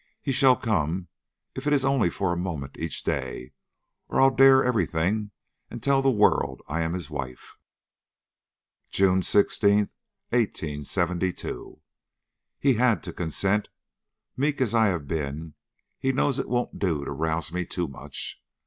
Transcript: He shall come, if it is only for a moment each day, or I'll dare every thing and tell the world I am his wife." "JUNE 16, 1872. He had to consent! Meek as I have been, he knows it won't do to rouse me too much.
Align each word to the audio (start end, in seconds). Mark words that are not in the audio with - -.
He 0.19 0.31
shall 0.31 0.55
come, 0.55 1.09
if 1.53 1.67
it 1.67 1.73
is 1.73 1.85
only 1.85 2.09
for 2.09 2.33
a 2.33 2.35
moment 2.35 2.75
each 2.79 3.03
day, 3.03 3.51
or 4.07 4.19
I'll 4.19 4.31
dare 4.35 4.65
every 4.65 4.87
thing 4.87 5.29
and 5.69 5.83
tell 5.83 6.01
the 6.01 6.09
world 6.09 6.63
I 6.67 6.81
am 6.81 6.93
his 6.93 7.11
wife." 7.11 7.55
"JUNE 8.89 9.21
16, 9.21 9.91
1872. 10.29 11.81
He 12.59 12.73
had 12.73 13.03
to 13.03 13.13
consent! 13.13 13.69
Meek 14.35 14.59
as 14.59 14.73
I 14.73 14.87
have 14.87 15.07
been, 15.07 15.53
he 15.99 16.11
knows 16.11 16.39
it 16.39 16.49
won't 16.49 16.79
do 16.79 17.05
to 17.05 17.11
rouse 17.11 17.53
me 17.53 17.63
too 17.63 17.87
much. 17.87 18.41